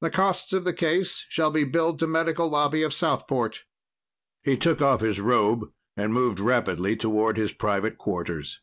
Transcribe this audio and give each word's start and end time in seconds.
"The 0.00 0.10
costs 0.10 0.52
of 0.52 0.64
the 0.64 0.72
case 0.72 1.24
shall 1.28 1.52
be 1.52 1.62
billed 1.62 2.00
to 2.00 2.08
Medical 2.08 2.48
Lobby 2.48 2.82
of 2.82 2.92
Southport." 2.92 3.62
He 4.42 4.56
took 4.56 4.82
off 4.82 5.02
his 5.02 5.20
robe 5.20 5.70
and 5.96 6.12
moved 6.12 6.40
rapidly 6.40 6.96
toward 6.96 7.36
his 7.36 7.52
private 7.52 7.96
quarters. 7.96 8.60